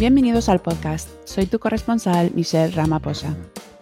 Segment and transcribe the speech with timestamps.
[0.00, 1.10] Bienvenidos al podcast.
[1.28, 3.36] Soy tu corresponsal, Michelle Ramaposa.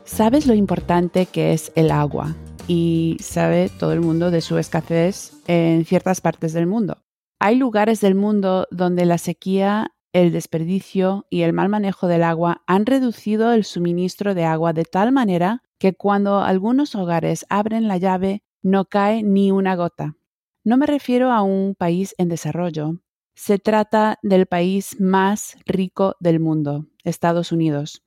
[0.04, 2.34] ¿Sabes lo importante que es el agua?
[2.66, 7.04] Y sabe todo el mundo de su escasez en ciertas partes del mundo.
[7.38, 12.62] Hay lugares del mundo donde la sequía, el desperdicio y el mal manejo del agua
[12.66, 17.96] han reducido el suministro de agua de tal manera que cuando algunos hogares abren la
[17.96, 20.16] llave no cae ni una gota.
[20.64, 22.96] No me refiero a un país en desarrollo,
[23.38, 28.02] se trata del país más rico del mundo, Estados Unidos.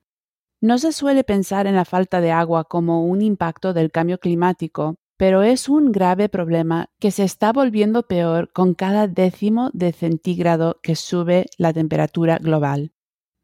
[0.60, 4.96] No se suele pensar en la falta de agua como un impacto del cambio climático,
[5.16, 10.82] pero es un grave problema que se está volviendo peor con cada décimo de centígrado
[10.84, 12.92] que sube la temperatura global.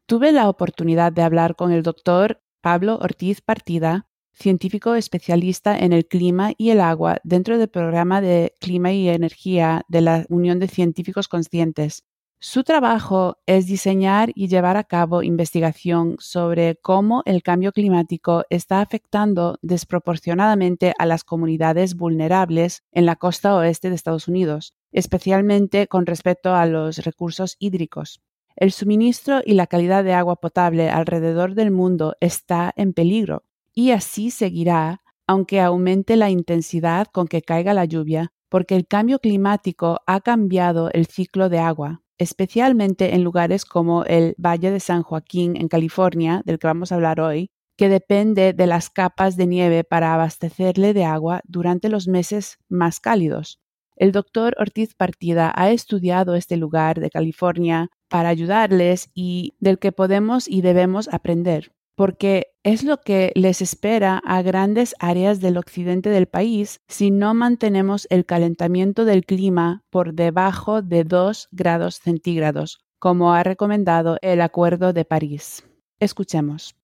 [0.06, 4.07] Tuve la oportunidad de hablar con el doctor Pablo Ortiz Partida,
[4.38, 9.82] científico especialista en el clima y el agua dentro del programa de clima y energía
[9.88, 12.04] de la Unión de Científicos Conscientes.
[12.40, 18.80] Su trabajo es diseñar y llevar a cabo investigación sobre cómo el cambio climático está
[18.80, 26.06] afectando desproporcionadamente a las comunidades vulnerables en la costa oeste de Estados Unidos, especialmente con
[26.06, 28.20] respecto a los recursos hídricos.
[28.54, 33.47] El suministro y la calidad de agua potable alrededor del mundo está en peligro
[33.78, 39.20] y así seguirá, aunque aumente la intensidad con que caiga la lluvia, porque el cambio
[39.20, 45.04] climático ha cambiado el ciclo de agua, especialmente en lugares como el Valle de San
[45.04, 49.46] Joaquín en California, del que vamos a hablar hoy, que depende de las capas de
[49.46, 53.60] nieve para abastecerle de agua durante los meses más cálidos.
[53.94, 59.92] El doctor Ortiz Partida ha estudiado este lugar de California para ayudarles y del que
[59.92, 66.10] podemos y debemos aprender porque es lo que les espera a grandes áreas del occidente
[66.10, 72.78] del país si no mantenemos el calentamiento del clima por debajo de 2 grados centígrados,
[73.00, 75.68] como ha recomendado el Acuerdo de París.
[75.98, 76.76] Escuchemos.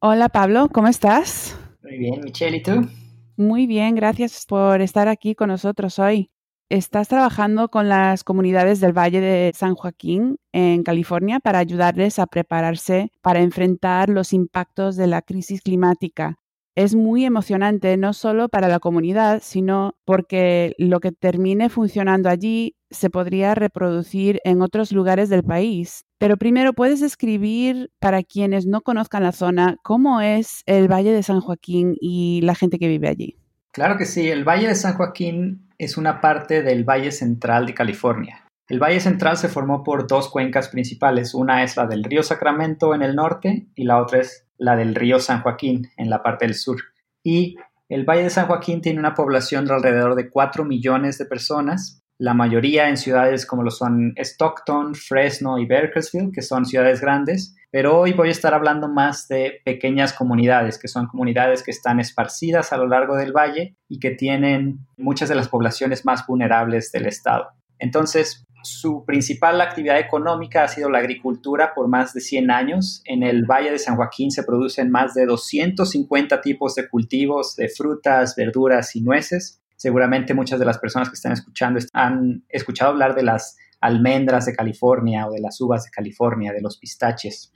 [0.00, 1.60] Hola Pablo, ¿cómo estás?
[1.82, 2.88] Muy bien, Michelle, ¿y tú?
[3.36, 6.30] Muy bien, gracias por estar aquí con nosotros hoy.
[6.70, 12.26] Estás trabajando con las comunidades del Valle de San Joaquín en California para ayudarles a
[12.26, 16.36] prepararse para enfrentar los impactos de la crisis climática.
[16.74, 22.76] Es muy emocionante no solo para la comunidad, sino porque lo que termine funcionando allí
[22.90, 26.06] se podría reproducir en otros lugares del país.
[26.18, 31.22] Pero primero, ¿puedes escribir para quienes no conozcan la zona cómo es el Valle de
[31.22, 33.36] San Joaquín y la gente que vive allí?
[33.70, 37.74] Claro que sí, el Valle de San Joaquín es una parte del Valle Central de
[37.74, 38.44] California.
[38.68, 42.94] El Valle Central se formó por dos cuencas principales, una es la del río Sacramento
[42.94, 46.46] en el norte y la otra es la del río San Joaquín en la parte
[46.46, 46.78] del sur.
[47.22, 47.56] Y
[47.88, 52.04] el Valle de San Joaquín tiene una población de alrededor de 4 millones de personas
[52.18, 57.56] la mayoría en ciudades como lo son Stockton, Fresno y Bakersfield, que son ciudades grandes,
[57.74, 61.98] pero hoy voy a estar hablando más de pequeñas comunidades, que son comunidades que están
[61.98, 66.92] esparcidas a lo largo del valle y que tienen muchas de las poblaciones más vulnerables
[66.92, 67.48] del estado.
[67.80, 73.02] Entonces, su principal actividad económica ha sido la agricultura por más de 100 años.
[73.06, 77.68] En el Valle de San Joaquín se producen más de 250 tipos de cultivos de
[77.70, 79.60] frutas, verduras y nueces.
[79.74, 84.54] Seguramente muchas de las personas que están escuchando han escuchado hablar de las almendras de
[84.54, 87.52] California o de las uvas de California, de los pistaches.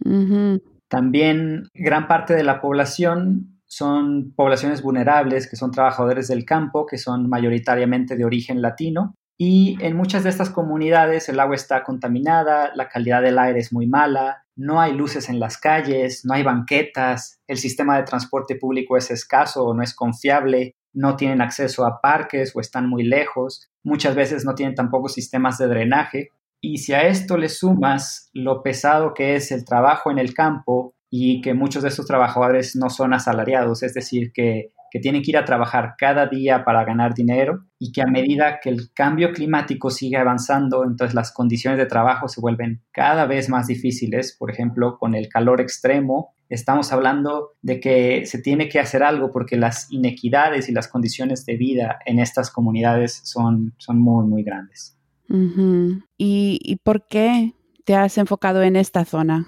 [0.89, 6.99] También gran parte de la población son poblaciones vulnerables, que son trabajadores del campo, que
[6.99, 9.15] son mayoritariamente de origen latino.
[9.39, 13.73] Y en muchas de estas comunidades el agua está contaminada, la calidad del aire es
[13.73, 18.57] muy mala, no hay luces en las calles, no hay banquetas, el sistema de transporte
[18.57, 23.05] público es escaso o no es confiable, no tienen acceso a parques o están muy
[23.05, 26.31] lejos, muchas veces no tienen tampoco sistemas de drenaje.
[26.61, 30.95] Y si a esto le sumas lo pesado que es el trabajo en el campo
[31.11, 35.31] y que muchos de estos trabajadores no son asalariados, es decir, que, que tienen que
[35.31, 39.33] ir a trabajar cada día para ganar dinero y que a medida que el cambio
[39.33, 44.51] climático sigue avanzando, entonces las condiciones de trabajo se vuelven cada vez más difíciles, por
[44.51, 49.57] ejemplo, con el calor extremo estamos hablando de que se tiene que hacer algo porque
[49.57, 54.97] las inequidades y las condiciones de vida en estas comunidades son, son muy, muy grandes.
[55.29, 57.53] ¿Y, ¿Y por qué
[57.85, 59.47] te has enfocado en esta zona?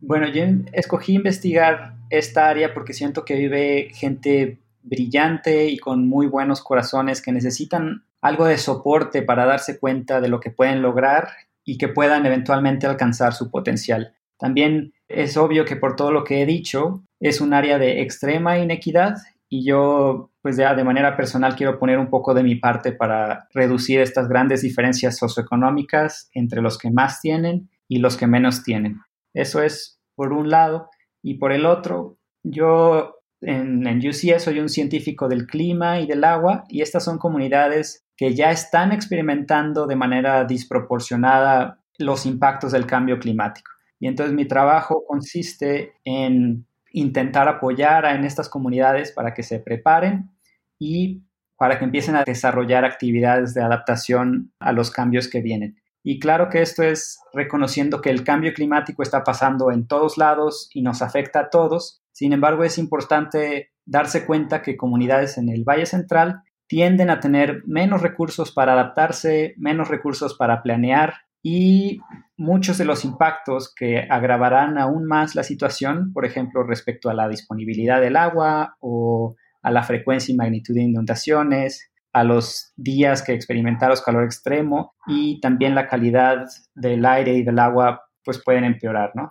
[0.00, 6.26] Bueno, yo escogí investigar esta área porque siento que vive gente brillante y con muy
[6.26, 11.28] buenos corazones que necesitan algo de soporte para darse cuenta de lo que pueden lograr
[11.64, 14.14] y que puedan eventualmente alcanzar su potencial.
[14.38, 18.58] También es obvio que por todo lo que he dicho, es un área de extrema
[18.58, 19.16] inequidad
[19.48, 23.48] y yo, pues ya de manera personal, quiero poner un poco de mi parte para
[23.52, 29.00] reducir estas grandes diferencias socioeconómicas entre los que más tienen y los que menos tienen.
[29.32, 30.90] Eso es por un lado.
[31.22, 36.24] Y por el otro, yo en, en UCS soy un científico del clima y del
[36.24, 42.86] agua y estas son comunidades que ya están experimentando de manera disproporcionada los impactos del
[42.86, 43.70] cambio climático.
[43.98, 49.58] Y entonces mi trabajo consiste en intentar apoyar a, en estas comunidades para que se
[49.58, 50.30] preparen
[50.78, 51.24] y
[51.56, 55.76] para que empiecen a desarrollar actividades de adaptación a los cambios que vienen.
[56.02, 60.68] Y claro que esto es reconociendo que el cambio climático está pasando en todos lados
[60.74, 62.03] y nos afecta a todos.
[62.14, 67.62] Sin embargo, es importante darse cuenta que comunidades en el Valle Central tienden a tener
[67.66, 71.98] menos recursos para adaptarse, menos recursos para planear y
[72.36, 77.28] muchos de los impactos que agravarán aún más la situación, por ejemplo, respecto a la
[77.28, 83.32] disponibilidad del agua o a la frecuencia y magnitud de inundaciones, a los días que
[83.32, 86.46] experimentaros calor extremo y también la calidad
[86.76, 89.30] del aire y del agua pues pueden empeorar, ¿no?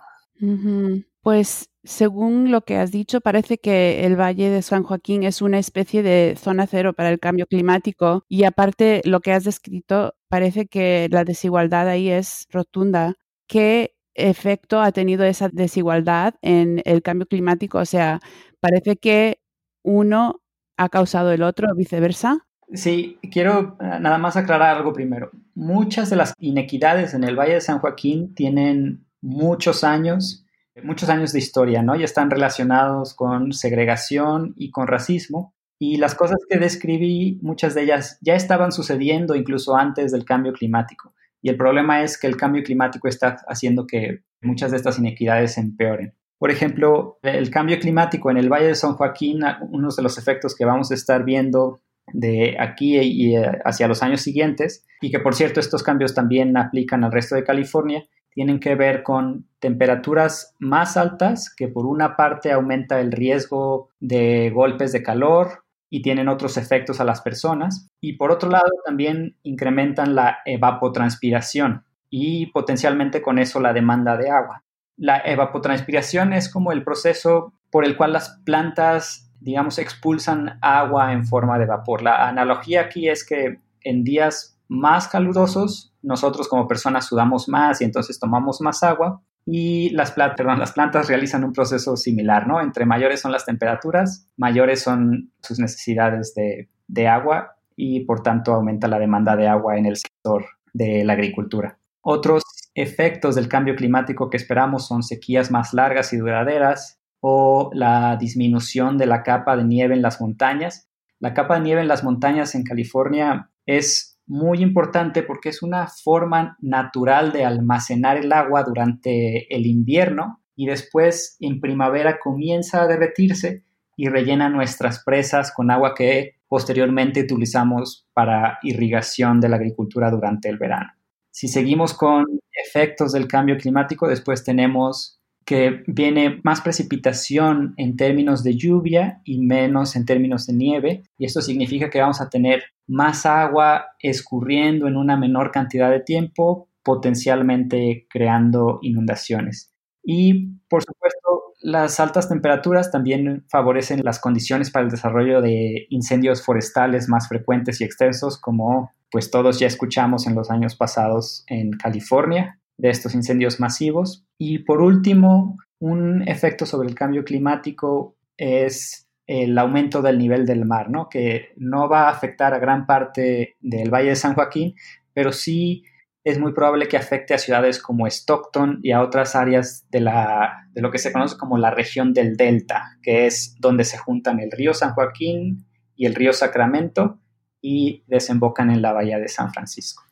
[1.22, 5.58] Pues según lo que has dicho, parece que el Valle de San Joaquín es una
[5.58, 10.66] especie de zona cero para el cambio climático y aparte lo que has descrito, parece
[10.66, 13.14] que la desigualdad ahí es rotunda.
[13.46, 17.78] ¿Qué efecto ha tenido esa desigualdad en el cambio climático?
[17.78, 18.20] O sea,
[18.60, 19.40] parece que
[19.82, 20.40] uno
[20.78, 22.46] ha causado el otro, viceversa.
[22.72, 25.30] Sí, quiero eh, nada más aclarar algo primero.
[25.54, 30.43] Muchas de las inequidades en el Valle de San Joaquín tienen muchos años
[30.82, 31.94] muchos años de historia, ¿no?
[31.96, 35.54] Y están relacionados con segregación y con racismo.
[35.78, 40.52] Y las cosas que describí, muchas de ellas ya estaban sucediendo incluso antes del cambio
[40.52, 41.14] climático.
[41.42, 45.58] Y el problema es que el cambio climático está haciendo que muchas de estas inequidades
[45.58, 46.14] empeoren.
[46.38, 50.54] Por ejemplo, el cambio climático en el Valle de San Joaquín, uno de los efectos
[50.54, 51.80] que vamos a estar viendo
[52.12, 56.56] de aquí y eh, hacia los años siguientes, y que por cierto estos cambios también
[56.56, 62.16] aplican al resto de California, tienen que ver con temperaturas más altas, que por una
[62.16, 67.88] parte aumenta el riesgo de golpes de calor y tienen otros efectos a las personas,
[68.00, 74.30] y por otro lado también incrementan la evapotranspiración y potencialmente con eso la demanda de
[74.30, 74.64] agua.
[74.96, 81.26] La evapotranspiración es como el proceso por el cual las plantas, digamos, expulsan agua en
[81.26, 82.02] forma de vapor.
[82.02, 87.84] La analogía aquí es que en días más calurosos nosotros como personas sudamos más y
[87.84, 92.60] entonces tomamos más agua y las, plantas, las plantas realizan un proceso similar, ¿no?
[92.60, 98.54] Entre mayores son las temperaturas, mayores son sus necesidades de, de agua y por tanto
[98.54, 101.78] aumenta la demanda de agua en el sector de la agricultura.
[102.00, 102.42] Otros
[102.74, 108.98] efectos del cambio climático que esperamos son sequías más largas y duraderas o la disminución
[108.98, 110.88] de la capa de nieve en las montañas.
[111.20, 115.86] La capa de nieve en las montañas en California es muy importante porque es una
[115.86, 122.86] forma natural de almacenar el agua durante el invierno y después en primavera comienza a
[122.86, 123.64] derretirse
[123.96, 130.48] y rellena nuestras presas con agua que posteriormente utilizamos para irrigación de la agricultura durante
[130.48, 130.92] el verano.
[131.30, 138.42] Si seguimos con efectos del cambio climático, después tenemos que viene más precipitación en términos
[138.42, 142.62] de lluvia y menos en términos de nieve, y esto significa que vamos a tener
[142.86, 149.72] más agua escurriendo en una menor cantidad de tiempo, potencialmente creando inundaciones.
[150.02, 156.44] Y, por supuesto, las altas temperaturas también favorecen las condiciones para el desarrollo de incendios
[156.44, 161.70] forestales más frecuentes y extensos, como pues todos ya escuchamos en los años pasados en
[161.72, 164.24] California, de estos incendios masivos.
[164.38, 170.64] Y por último, un efecto sobre el cambio climático es el aumento del nivel del
[170.64, 171.08] mar, ¿no?
[171.08, 174.74] que no va a afectar a gran parte del Valle de San Joaquín,
[175.14, 175.84] pero sí
[176.24, 180.66] es muy probable que afecte a ciudades como Stockton y a otras áreas de, la,
[180.72, 184.40] de lo que se conoce como la región del Delta, que es donde se juntan
[184.40, 187.20] el río San Joaquín y el río Sacramento
[187.60, 190.03] y desembocan en la bahía de San Francisco.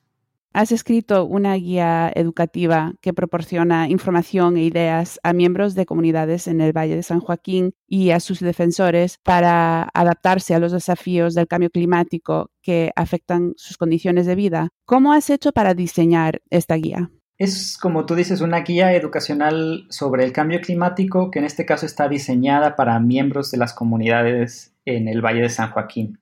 [0.55, 6.61] Has escrito una guía educativa que proporciona información e ideas a miembros de comunidades en
[6.61, 11.49] el Valle de San Joaquín y a sus defensores para adaptarse a los desafíos del
[11.49, 14.69] cambio climático que afectan sus condiciones de vida.
[14.85, 17.11] ¿Cómo has hecho para diseñar esta guía?
[17.39, 21.87] Es, como tú dices, una guía educacional sobre el cambio climático que en este caso
[21.87, 26.21] está diseñada para miembros de las comunidades en el Valle de San Joaquín.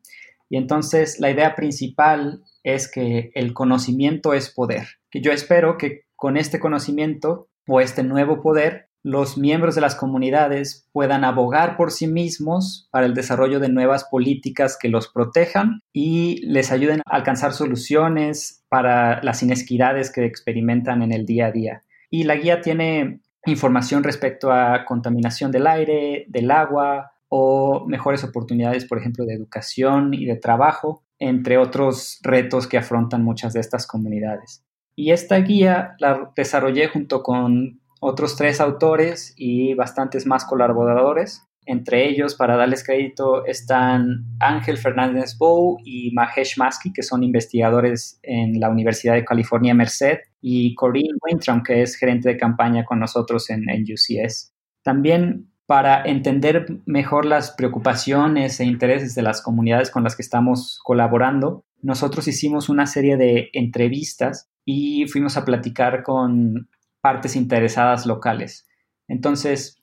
[0.49, 6.02] Y entonces la idea principal es que el conocimiento es poder, que yo espero que
[6.17, 11.90] con este conocimiento o este nuevo poder los miembros de las comunidades puedan abogar por
[11.90, 17.17] sí mismos para el desarrollo de nuevas políticas que los protejan y les ayuden a
[17.17, 21.83] alcanzar soluciones para las inesquidades que experimentan en el día a día.
[22.11, 28.85] Y la guía tiene información respecto a contaminación del aire, del agua o mejores oportunidades,
[28.85, 33.87] por ejemplo, de educación y de trabajo, entre otros retos que afrontan muchas de estas
[33.87, 34.65] comunidades.
[34.97, 41.47] Y esta guía la desarrollé junto con otros tres autores y bastantes más colaboradores.
[41.67, 48.19] Entre ellos, para darles crédito, están Ángel Fernández Bow y Mahesh Maski, que son investigadores
[48.23, 52.99] en la Universidad de California Merced, y Corinne Wintram, que es gerente de campaña con
[52.99, 54.55] nosotros en, en UCS.
[54.83, 60.81] También para entender mejor las preocupaciones e intereses de las comunidades con las que estamos
[60.83, 66.69] colaborando, nosotros hicimos una serie de entrevistas y fuimos a platicar con
[67.00, 68.67] partes interesadas locales.
[69.07, 69.81] Entonces,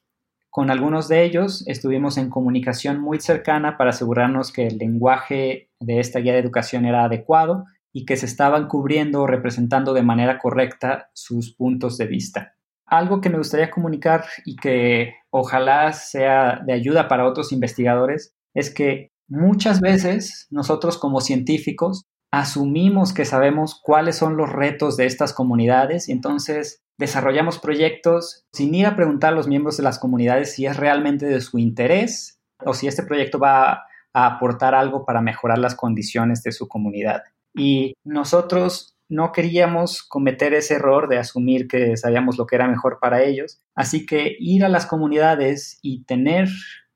[0.49, 6.01] con algunos de ellos estuvimos en comunicación muy cercana para asegurarnos que el lenguaje de
[6.01, 7.63] esta guía de educación era adecuado
[7.93, 12.56] y que se estaban cubriendo o representando de manera correcta sus puntos de vista.
[12.87, 18.73] Algo que me gustaría comunicar y que ojalá sea de ayuda para otros investigadores es
[18.73, 25.33] que muchas veces nosotros como científicos asumimos que sabemos cuáles son los retos de estas
[25.33, 30.53] comunidades y entonces desarrollamos proyectos sin ir a preguntar a los miembros de las comunidades
[30.53, 35.21] si es realmente de su interés o si este proyecto va a aportar algo para
[35.21, 37.23] mejorar las condiciones de su comunidad.
[37.53, 42.99] Y nosotros no queríamos cometer ese error de asumir que sabíamos lo que era mejor
[42.99, 43.61] para ellos.
[43.75, 46.49] Así que ir a las comunidades y tener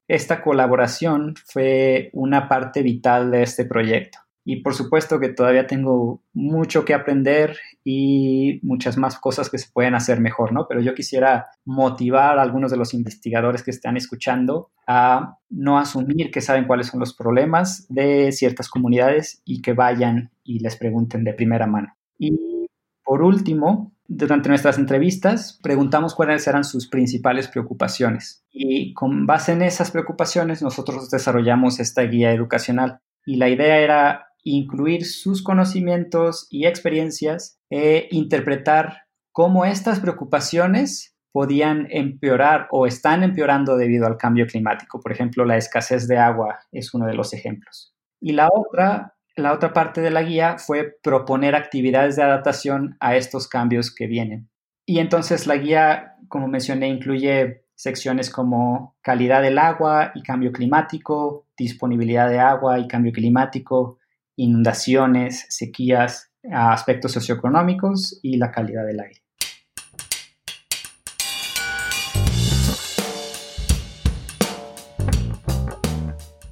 [0.08, 4.20] esta colaboración fue una parte vital de este proyecto.
[4.44, 9.72] Y por supuesto que todavía tengo mucho que aprender y muchas más cosas que se
[9.72, 10.66] pueden hacer mejor, ¿no?
[10.68, 16.32] Pero yo quisiera motivar a algunos de los investigadores que están escuchando a no asumir
[16.32, 21.24] que saben cuáles son los problemas de ciertas comunidades y que vayan y les pregunten
[21.24, 21.96] de primera mano.
[22.22, 22.70] Y
[23.04, 29.64] por último, durante nuestras entrevistas preguntamos cuáles eran sus principales preocupaciones y con base en
[29.64, 36.68] esas preocupaciones nosotros desarrollamos esta guía educacional y la idea era incluir sus conocimientos y
[36.68, 45.00] experiencias e interpretar cómo estas preocupaciones podían empeorar o están empeorando debido al cambio climático.
[45.00, 47.96] Por ejemplo, la escasez de agua es uno de los ejemplos.
[48.20, 53.16] Y la otra la otra parte de la guía fue proponer actividades de adaptación a
[53.16, 54.50] estos cambios que vienen.
[54.86, 61.48] Y entonces la guía, como mencioné, incluye secciones como calidad del agua y cambio climático,
[61.58, 63.98] disponibilidad de agua y cambio climático,
[64.36, 69.21] inundaciones, sequías, aspectos socioeconómicos y la calidad del aire.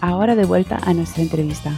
[0.00, 1.72] Ahora de vuelta a nuestra entrevista.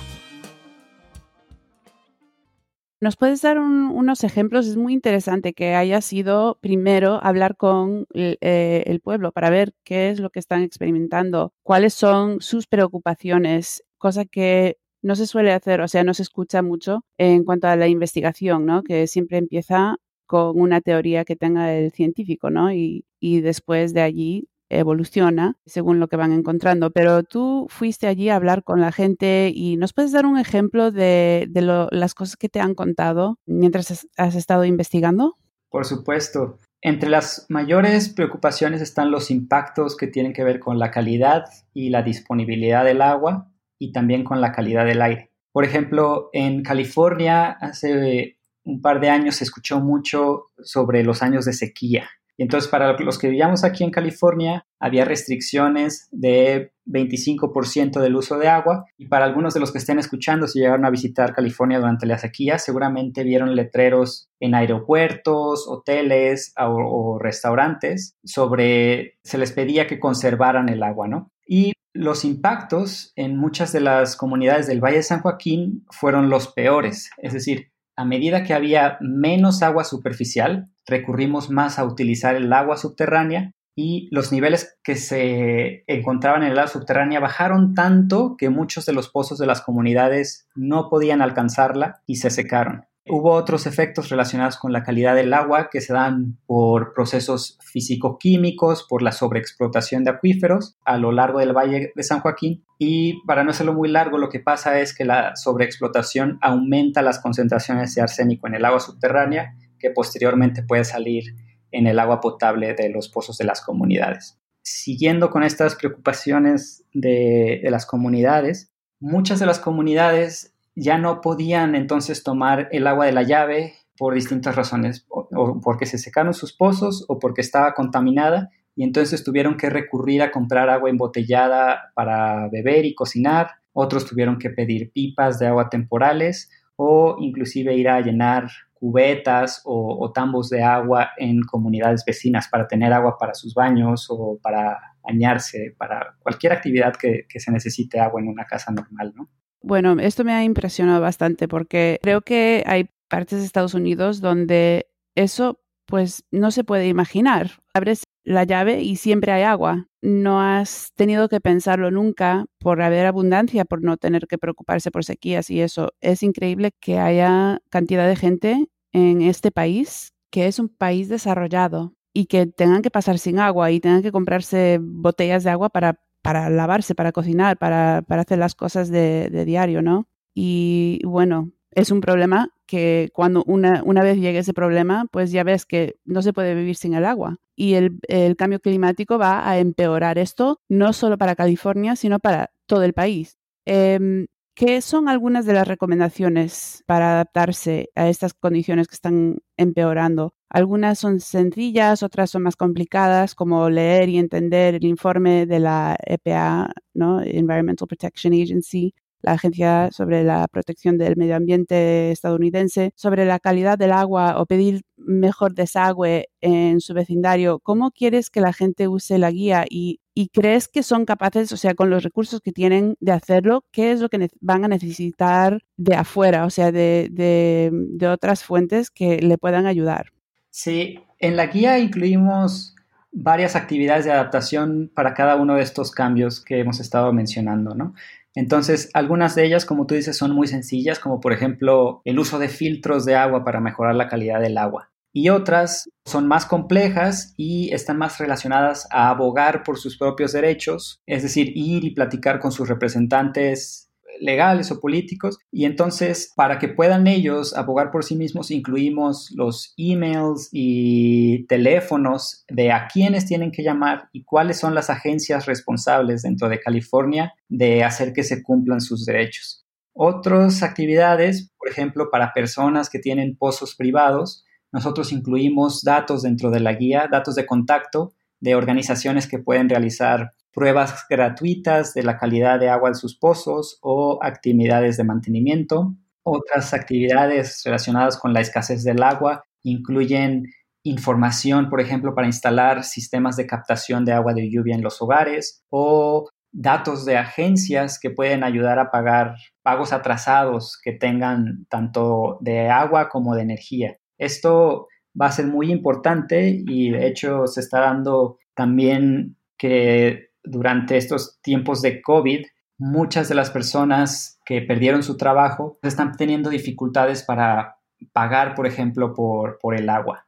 [3.00, 4.66] ¿Nos puedes dar unos ejemplos?
[4.66, 10.10] Es muy interesante que haya sido primero hablar con eh, el, pueblo para ver qué
[10.10, 15.80] es lo que están experimentando, cuáles son sus preocupaciones, cosa que no se suele hacer,
[15.80, 18.82] o sea, no se escucha mucho en cuanto a la investigación, ¿no?
[18.82, 19.96] Que siempre empieza
[20.26, 22.72] con una teoría que tenga el científico, ¿no?
[22.72, 28.28] Y, y después de allí evoluciona según lo que van encontrando, pero tú fuiste allí
[28.28, 31.48] a hablar con la gente y nos puedes dar un ejemplo de,
[31.90, 35.36] las cosas que te han contado mientras has estado investigando.
[35.70, 36.58] Por supuesto.
[36.80, 41.90] Entre las mayores preocupaciones están los impactos que tienen que ver con la calidad y
[41.90, 45.32] la disponibilidad del agua y también con la calidad del aire.
[45.52, 51.46] Por ejemplo, en California hace un par de años se escuchó mucho sobre los años
[51.46, 58.00] de sequía y entonces para los que vivíamos aquí en California había restricciones de 25%
[58.00, 60.90] del uso de agua y para algunos de los que estén escuchando si llegaron a
[60.90, 69.36] visitar California durante la sequía seguramente vieron letreros en aeropuertos, hoteles o, restaurantes sobre se
[69.36, 71.32] les pedía que conservaran el agua, ¿no?
[71.44, 76.52] Y los impactos en muchas de las comunidades del Valle de San Joaquín fueron los
[76.52, 82.52] peores, es decir, a medida que había menos agua superficial, recurrimos más a utilizar el
[82.52, 88.50] agua subterránea y los niveles que se encontraban en el agua subterránea bajaron tanto que
[88.50, 92.84] muchos de los pozos de las comunidades no podían alcanzarla y se secaron.
[93.10, 98.86] Hubo otros efectos relacionados con la calidad del agua que se dan por procesos físico-químicos,
[98.88, 102.64] por la sobreexplotación de acuíferos a lo largo del Valle de San Joaquín.
[102.78, 107.20] Y para no hacerlo muy largo, lo que pasa es que la sobreexplotación aumenta las
[107.20, 111.34] concentraciones de arsénico en el agua subterránea, que posteriormente puede salir
[111.70, 114.38] en el agua potable de los pozos de las comunidades.
[114.62, 121.74] Siguiendo con estas preocupaciones de, de las comunidades, muchas de las comunidades ya no podían
[121.74, 126.52] entonces tomar el agua de la llave por distintas razones, o, porque se secaron sus
[126.52, 132.48] pozos o porque estaba contaminada y entonces tuvieron que recurrir a comprar agua embotellada para
[132.48, 138.00] beber y cocinar, otros tuvieron que pedir pipas de agua temporales o inclusive ir a
[138.00, 144.06] llenar cubetas o, tambos de agua en comunidades vecinas para tener agua para sus baños
[144.08, 149.12] o para bañarse, para cualquier actividad que, que se necesite agua en una casa normal,
[149.16, 149.28] ¿no?
[149.62, 154.88] Bueno, esto me ha impresionado bastante porque creo que hay partes de Estados Unidos donde
[155.14, 157.62] eso pues no se puede imaginar.
[157.74, 159.88] Abres la llave y siempre hay agua.
[160.02, 165.04] No has tenido que pensarlo nunca por haber abundancia, por no tener que preocuparse por
[165.04, 165.92] sequías y eso.
[166.00, 171.94] Es increíble que haya cantidad de gente en este país que es un país desarrollado
[172.12, 176.00] y que tengan que pasar sin agua y tengan que comprarse botellas de agua para
[176.28, 180.08] para lavarse, para cocinar, para, hacer las cosas de, diario, ¿no?
[180.34, 185.42] Y bueno, es un problema que cuando una, una, vez llegue ese problema, pues ya
[185.42, 187.38] ves que no se puede vivir sin el agua.
[187.56, 192.82] Y el, cambio climático va a empeorar esto, no solo para California, sino para todo
[192.82, 193.38] el país.
[193.64, 200.34] Em, ¿Qué son algunas de las recomendaciones para adaptarse a estas condiciones que están empeorando?
[200.50, 205.96] Algunas son sencillas, otras son más complicadas, como leer y entender el informe de la
[206.06, 207.20] EPA, ¿no?
[207.22, 213.76] Environmental Protection Agency, la Agencia sobre la Protección del Medio Ambiente estadounidense, sobre la calidad
[213.78, 217.58] del agua o pedir mejor desagüe en su vecindario.
[217.60, 220.00] ¿Cómo quieres que la gente use la guía y,
[220.32, 224.00] crees que son capaces, o sea, con los recursos que tienen de hacerlo, qué es
[224.00, 229.38] lo que van a necesitar de afuera, o sea, de, de otras fuentes que le
[229.38, 230.12] puedan ayudar?
[230.60, 232.74] Sí, en la guía incluimos
[233.12, 237.94] varias actividades de adaptación para cada uno de estos cambios que hemos estado mencionando, ¿no?
[238.34, 242.40] Entonces, algunas de ellas, como tú dices, son muy sencillas, como por ejemplo el uso
[242.40, 244.90] de filtros de agua para mejorar la calidad del agua.
[245.12, 251.00] Y otras son más complejas y están más relacionadas a abogar por sus propios derechos,
[251.06, 253.87] es decir, ir y platicar con sus representantes
[254.20, 255.38] legales o políticos.
[255.50, 262.44] Y entonces, para que puedan ellos abogar por sí mismos, incluimos los emails y teléfonos
[262.48, 267.34] de a quiénes tienen que llamar y cuáles son las agencias responsables dentro de California
[267.48, 269.64] de hacer que se cumplan sus derechos.
[269.92, 276.60] Otras actividades, por ejemplo, para personas que tienen pozos privados, nosotros incluimos datos dentro de
[276.60, 282.58] la guía, datos de contacto de organizaciones que pueden realizar pruebas gratuitas de la calidad
[282.58, 285.94] de agua de sus pozos o actividades de mantenimiento.
[286.22, 290.46] Otras actividades relacionadas con la escasez del agua incluyen
[290.82, 295.64] información, por ejemplo, para instalar sistemas de captación de agua de lluvia en los hogares
[295.70, 302.68] o datos de agencias que pueden ayudar a pagar pagos atrasados que tengan tanto de
[302.68, 303.96] agua como de energía.
[304.16, 304.88] Esto
[305.20, 311.40] va a ser muy importante y de hecho se está dando también que durante estos
[311.42, 312.46] tiempos de COVID,
[312.78, 317.78] muchas de las personas que perdieron su trabajo están teniendo dificultades para
[318.12, 320.26] pagar, por ejemplo, por, por el agua.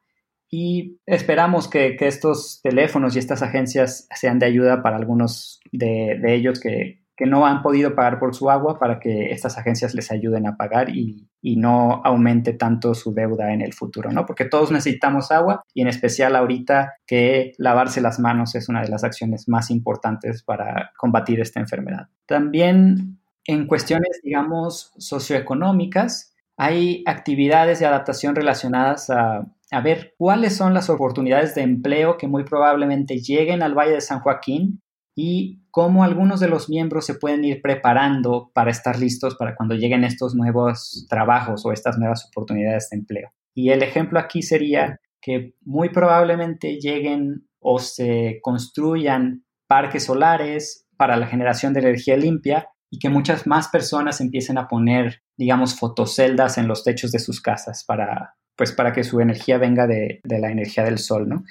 [0.51, 6.35] Y esperamos que, estos teléfonos y estas agencias sean de ayuda para algunos de, de
[6.35, 10.11] ellos que, que no han podido pagar por su agua para que estas agencias les
[10.11, 14.25] ayuden a pagar y, no aumente tanto su deuda en el futuro, ¿no?
[14.25, 18.89] Porque todos necesitamos agua y en especial ahorita que lavarse las manos es una de
[18.89, 22.09] las acciones más importantes para combatir esta enfermedad.
[22.25, 30.73] También en cuestiones, digamos, socioeconómicas, hay actividades de adaptación relacionadas a, a ver cuáles son
[30.73, 34.81] las oportunidades de empleo que muy probablemente lleguen al Valle de San Joaquín
[35.23, 39.75] y cómo algunos de los miembros se pueden ir preparando para estar listos para cuando
[39.75, 43.29] lleguen estos nuevos trabajos o estas nuevas oportunidades de empleo.
[43.55, 51.19] Y el ejemplo aquí sería que muy probablemente lleguen o se construyan parques solares para
[51.19, 56.57] la generación de energía limpia y que muchas más personas empiecen a poner, digamos, fotoceldas
[56.57, 60.41] en los techos de sus casas para, pues, para que su energía venga de, de
[60.41, 61.45] la energía del sol, ¿no?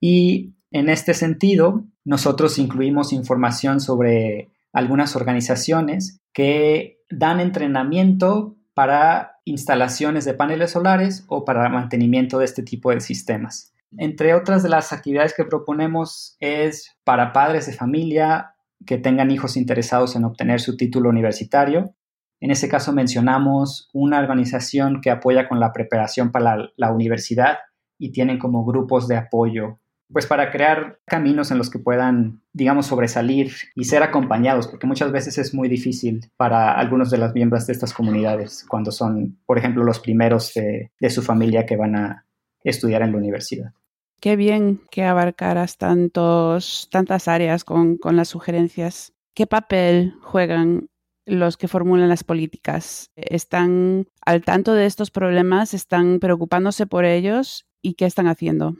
[0.00, 10.24] Y en este sentido, nosotros incluimos información sobre algunas organizaciones que dan entrenamiento para instalaciones
[10.24, 13.72] de paneles solares o para mantenimiento de este tipo de sistemas.
[13.96, 18.54] Entre otras de las actividades que proponemos es para padres de familia
[18.86, 21.94] que tengan hijos interesados en obtener su título universitario.
[22.40, 27.58] En ese caso mencionamos una organización que apoya con la preparación para la, universidad
[27.98, 29.80] y tienen como grupos de apoyo
[30.12, 35.12] pues para crear caminos en los que puedan, digamos, sobresalir y ser acompañados, porque muchas
[35.12, 39.58] veces es muy difícil para algunos de las miembros de estas comunidades cuando son, por
[39.58, 42.24] ejemplo, los primeros de, su familia que van a
[42.64, 43.72] estudiar en la universidad.
[44.20, 49.12] Qué bien que abarcaras tantos, tantas áreas con, con las sugerencias.
[49.34, 50.88] ¿Qué papel juegan
[51.24, 53.10] los que formulan las políticas?
[53.14, 55.74] ¿Están al tanto de estos problemas?
[55.74, 57.66] ¿Están preocupándose por ellos?
[57.80, 58.74] ¿Y qué están haciendo?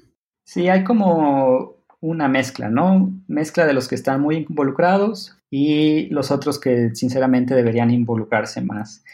[0.48, 3.12] Sí, hay como una mezcla, ¿no?
[3.26, 9.04] Mezcla de los que están muy involucrados y los otros que sinceramente deberían involucrarse más.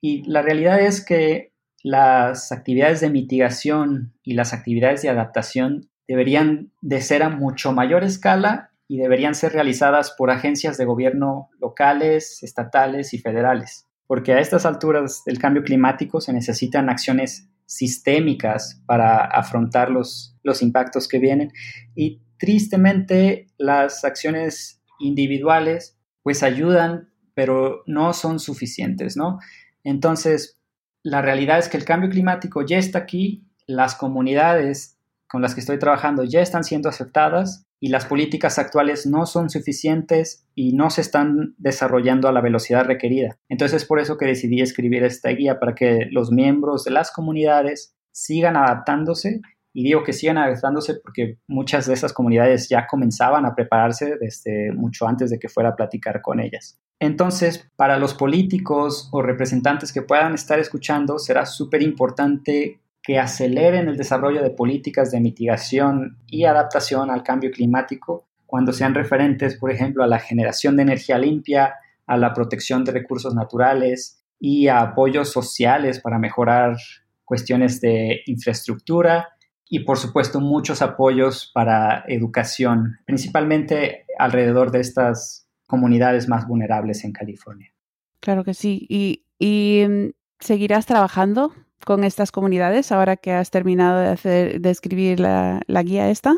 [0.00, 6.72] Y la realidad es que las actividades de mitigación y las actividades de adaptación deberían
[6.80, 12.42] de ser a mucho mayor escala y deberían ser realizadas por agencias de gobierno locales,
[12.42, 19.24] estatales y federales, porque a estas alturas del cambio climático se necesitan acciones sistémicas para
[19.24, 21.52] afrontar los, los impactos que vienen.
[21.94, 29.38] Y tristemente las acciones individuales pues ayudan, pero no son suficientes, ¿no?
[29.84, 30.58] Entonces,
[31.04, 34.98] la realidad es que el cambio climático ya está aquí, las comunidades
[35.30, 39.48] con las que estoy trabajando ya están siendo aceptadas y las políticas actuales no son
[39.48, 43.38] suficientes y no se están desarrollando a la velocidad requerida.
[43.48, 47.12] Entonces es por eso que decidí escribir esta guía para que los miembros de las
[47.12, 49.40] comunidades sigan adaptándose
[49.72, 54.72] y digo que sigan adaptándose porque muchas de esas comunidades ya comenzaban a prepararse desde
[54.72, 56.78] mucho antes de que fuera a platicar con ellas.
[56.98, 62.80] Entonces, para los políticos o representantes que puedan estar escuchando, será súper importante
[63.10, 68.94] que aceleren el desarrollo de políticas de mitigación y adaptación al cambio climático cuando sean
[68.94, 71.74] referentes, por ejemplo, a la generación de energía limpia,
[72.06, 76.76] a la protección de recursos naturales y a apoyos sociales para mejorar
[77.24, 79.30] cuestiones de infraestructura
[79.68, 87.10] y, por supuesto, muchos apoyos para educación, principalmente alrededor de estas comunidades más vulnerables en
[87.10, 87.72] California.
[88.20, 88.86] Claro que sí.
[88.88, 91.52] ¿Y, y mm, seguirás trabajando
[91.84, 96.36] con estas comunidades ahora que has terminado de, hacer, escribir la, la guía esta?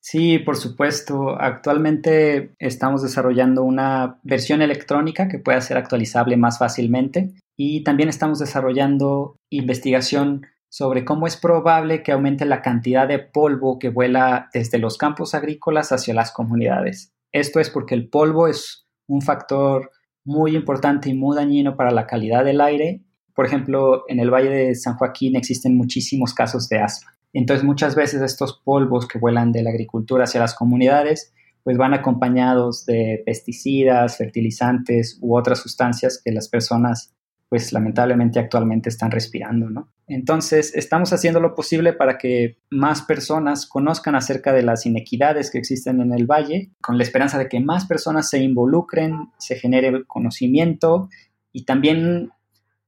[0.00, 1.40] Sí, por supuesto.
[1.40, 8.40] Actualmente estamos desarrollando una versión electrónica que pueda ser actualizable más fácilmente y también estamos
[8.40, 14.78] desarrollando investigación sobre cómo es probable que aumente la cantidad de polvo que vuela desde
[14.78, 17.12] los campos agrícolas hacia las comunidades.
[17.30, 19.90] Esto es porque el polvo es un factor
[20.24, 23.02] muy importante y muy dañino para la calidad del aire
[23.34, 27.12] por ejemplo, en el Valle de San Joaquín existen muchísimos casos de asma.
[27.32, 31.32] Entonces, muchas veces estos polvos que vuelan de la agricultura hacia las comunidades,
[31.64, 37.14] pues van acompañados de pesticidas, fertilizantes u otras sustancias que las personas,
[37.48, 39.92] pues lamentablemente actualmente están respirando, ¿no?
[40.08, 45.58] Entonces, estamos haciendo lo posible para que más personas conozcan acerca de las inequidades que
[45.58, 50.04] existen en el valle, con la esperanza de que más personas se involucren, se genere
[50.04, 51.08] conocimiento
[51.52, 52.30] y también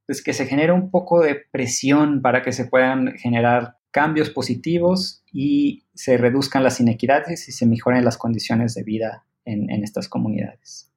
[0.06, 5.22] pues que se genere un poco de presión para que se puedan generar cambios positivos
[5.32, 10.90] y se reduzcan las inequidades y se mejoren las condiciones de vida en, estas comunidades.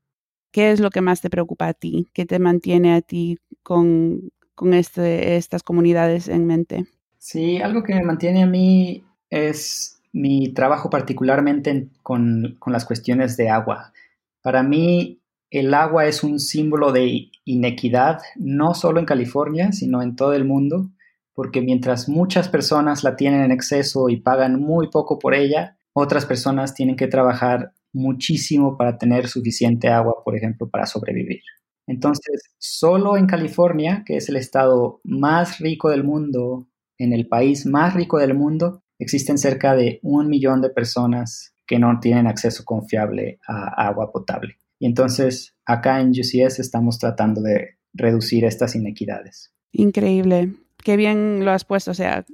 [0.52, 2.08] ¿Qué es lo que más te preocupa a ti?
[2.14, 4.32] ¿Qué te mantiene a ti con,
[4.74, 6.86] este, estas comunidades en mente?
[7.20, 13.38] Sí, algo que me mantiene a mí es mi trabajo particularmente con, con las cuestiones
[13.38, 13.94] de agua.
[14.42, 20.16] Para mí, el agua es un símbolo de inequidad, no solo en California, sino en
[20.16, 20.90] todo el mundo,
[21.34, 26.26] porque mientras muchas personas la tienen en exceso y pagan muy poco por ella, otras
[26.26, 31.42] personas tienen que trabajar muchísimo para tener suficiente agua, por ejemplo, para sobrevivir.
[31.88, 37.66] Entonces, solo en California, que es el estado más rico del mundo, en el país
[37.66, 42.64] más rico del mundo, existen cerca de un millón de personas que no tienen acceso
[42.66, 44.58] confiable a agua potable.
[44.80, 49.54] Y entonces acá en UCS estamos tratando de reducir estas inequidades.
[49.72, 50.54] Increíble.
[50.84, 51.92] Qué bien lo has puesto.
[51.92, 52.26] O sea,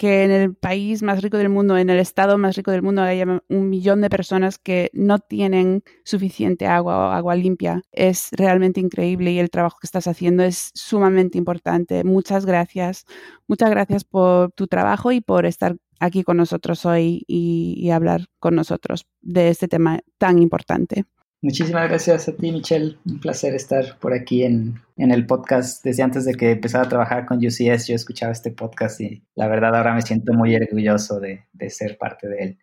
[0.00, 3.02] que en el país más rico del mundo, en el estado más rico del mundo,
[3.02, 7.82] haya un millón de personas que no tienen suficiente agua o agua limpia.
[7.92, 12.02] Es realmente increíble y el trabajo que estás haciendo es sumamente importante.
[12.02, 13.04] Muchas gracias.
[13.46, 18.24] Muchas gracias por tu trabajo y por estar aquí con nosotros hoy y, y hablar
[18.38, 21.04] con nosotros de este tema tan importante.
[21.42, 22.98] Muchísimas gracias a ti, Michelle.
[23.06, 25.82] Un placer estar por aquí en, el podcast.
[25.82, 29.48] Desde antes de que empezara a trabajar con UCS, yo escuchaba este podcast y la
[29.48, 32.58] verdad ahora me siento muy orgulloso de, de ser parte de él.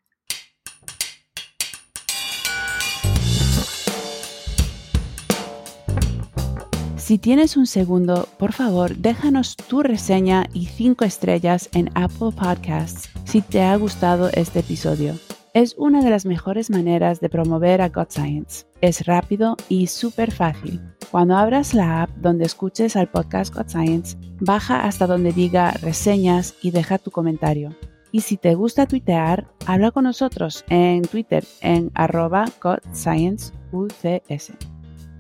[6.98, 13.10] Si tienes un segundo, por favor, déjanos tu reseña y cinco estrellas en Apple Podcasts
[13.24, 15.16] si te ha gustado este episodio.
[15.58, 18.68] Es una de las mejores maneras de promover a God Science.
[18.80, 20.80] Es rápido y súper fácil.
[21.10, 26.54] Cuando abras la app donde escuches al podcast God Science, baja hasta donde diga reseñas
[26.62, 27.76] y deja tu comentario.
[28.12, 34.52] Y si te gusta tuitear, habla con nosotros en Twitter en arroba GodScienceUCS.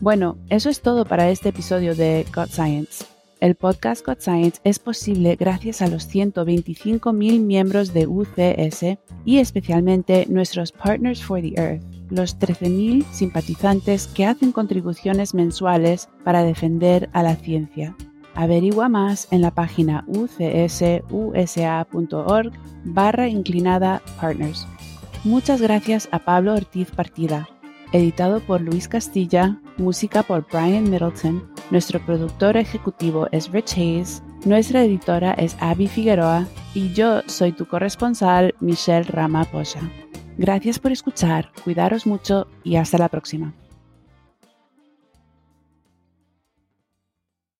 [0.02, 3.17] Bueno, eso es todo para este episodio de God Science.
[3.40, 10.26] El podcast God Science es posible gracias a los 125.000 miembros de UCS y especialmente
[10.28, 17.22] nuestros Partners for the Earth, los 13.000 simpatizantes que hacen contribuciones mensuales para defender a
[17.22, 17.96] la ciencia.
[18.34, 20.42] Averigua más en la página ucsusa.org
[22.86, 24.66] barra inclinada partners.
[25.24, 27.48] Muchas gracias a Pablo Ortiz Partida,
[27.92, 34.84] editado por Luis Castilla, música por Brian Middleton, nuestro productor ejecutivo es Rich Hayes, nuestra
[34.84, 39.82] editora es Abby Figueroa y yo soy tu corresponsal Michelle Rama Posha.
[40.38, 43.54] Gracias por escuchar, cuidaros mucho y hasta la próxima.